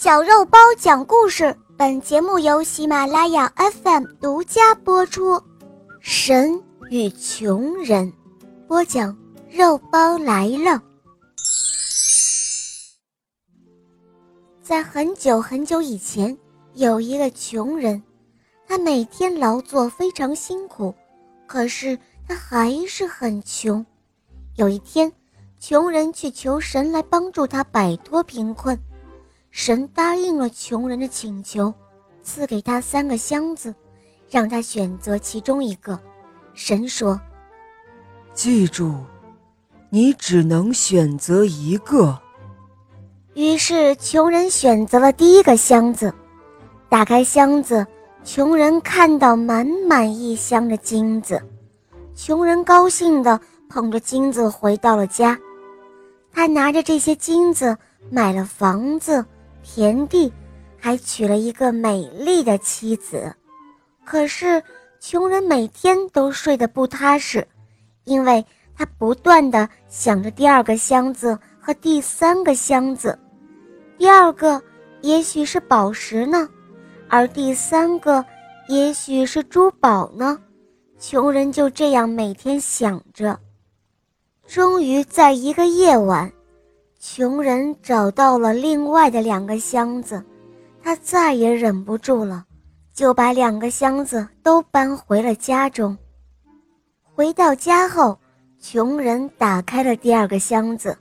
[0.00, 5.42] 小肉包讲故事，本节目由喜马拉雅 FM 独家播出。
[6.00, 8.12] 神与穷人，
[8.68, 9.18] 播讲
[9.50, 10.80] 肉包来了。
[14.62, 16.38] 在很久很久以前，
[16.74, 18.00] 有一个穷人，
[18.68, 20.94] 他每天劳作非常辛苦，
[21.44, 23.84] 可是他还是很穷。
[24.54, 25.12] 有一天，
[25.58, 28.78] 穷人去求神来帮助他摆脱贫困。
[29.50, 31.72] 神答应了穷人的请求，
[32.22, 33.74] 赐给他三个箱子，
[34.30, 35.98] 让他选择其中一个。
[36.54, 37.20] 神说
[38.34, 38.94] ：“记住，
[39.90, 42.18] 你只能选择一个。”
[43.34, 46.12] 于是穷人选择了第一个箱子。
[46.88, 47.86] 打开箱子，
[48.24, 51.40] 穷人看到满满一箱的金子。
[52.14, 55.38] 穷人高兴地捧着金子回到了家。
[56.32, 57.76] 他拿着这些金子
[58.10, 59.24] 买了房子。
[59.62, 60.32] 田地，
[60.78, 63.34] 还娶了一个美丽的妻子。
[64.04, 64.62] 可是，
[65.00, 67.46] 穷人每天都睡得不踏实，
[68.04, 73.18] 因为他不断的想着第二个箱子和第三个箱子。
[73.96, 74.62] 第二个
[75.02, 76.48] 也许是宝石呢，
[77.08, 78.24] 而第三个
[78.68, 80.38] 也许是珠宝呢。
[80.98, 83.38] 穷人就这样每天想着。
[84.46, 86.32] 终于在一个夜晚。
[87.00, 90.20] 穷人找到了另外的两个箱子，
[90.82, 92.44] 他再也忍不住了，
[92.92, 95.96] 就把两个箱子都搬回了家中。
[97.14, 98.18] 回到家后，
[98.60, 100.98] 穷人打开了第二个箱子，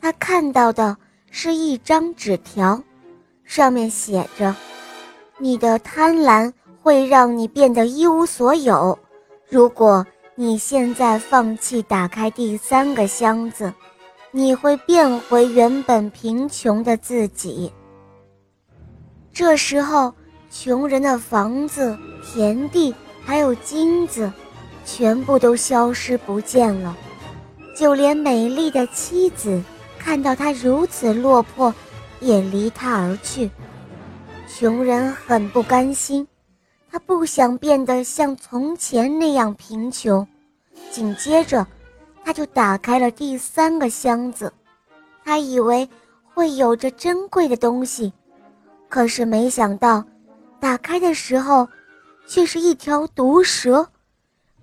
[0.00, 0.96] 他看到的
[1.30, 2.82] 是一张纸条，
[3.44, 4.56] 上面写着
[5.36, 6.50] ：“你的贪婪
[6.80, 8.98] 会让你变得一无所有，
[9.50, 13.70] 如果你现在放弃打开第三个箱子。”
[14.36, 17.72] 你会变回原本贫穷的自己。
[19.32, 20.12] 这时候，
[20.50, 24.30] 穷人的房子、田地还有金子，
[24.84, 26.94] 全部都消失不见了，
[27.74, 29.58] 就连美丽的妻子
[29.98, 31.72] 看到他如此落魄，
[32.20, 33.50] 也离他而去。
[34.46, 36.28] 穷人很不甘心，
[36.90, 40.28] 他不想变得像从前那样贫穷。
[40.90, 41.66] 紧接着。
[42.26, 44.52] 他就打开了第三个箱子，
[45.24, 45.88] 他以为
[46.34, 48.12] 会有着珍贵的东西，
[48.88, 50.04] 可是没想到，
[50.58, 51.68] 打开的时候，
[52.26, 53.88] 却是一条毒蛇。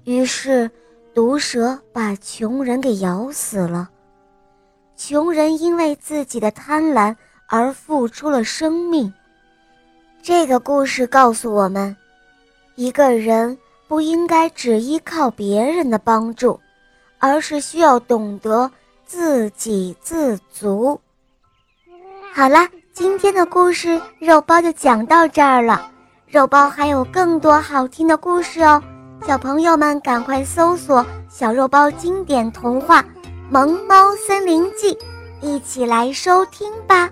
[0.04, 0.70] 于是，
[1.14, 3.90] 毒蛇把穷人给咬死了。
[4.98, 7.16] 穷人因为自己的贪婪
[7.48, 9.14] 而付出了生命。
[10.22, 11.96] 这个故事告诉我们，
[12.76, 13.58] 一个人
[13.88, 16.60] 不应该只依靠别人的帮助。
[17.24, 18.70] 而是需要懂得
[19.06, 21.00] 自给自足。
[22.34, 25.90] 好了，今天的故事肉包就讲到这儿了。
[26.28, 28.84] 肉包还有更多好听的故事哦，
[29.26, 33.02] 小朋友们赶快搜索“小肉包经典童话
[33.50, 34.94] 《萌猫森林记》，
[35.40, 37.10] 一起来收听吧。